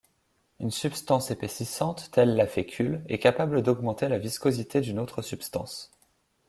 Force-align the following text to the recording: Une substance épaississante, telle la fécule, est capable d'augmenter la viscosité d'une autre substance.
Une 0.59 0.71
substance 0.71 1.29
épaississante, 1.29 2.09
telle 2.11 2.35
la 2.35 2.47
fécule, 2.47 3.05
est 3.07 3.19
capable 3.19 3.61
d'augmenter 3.61 4.07
la 4.09 4.17
viscosité 4.17 4.81
d'une 4.81 4.97
autre 4.97 5.21
substance. 5.21 5.91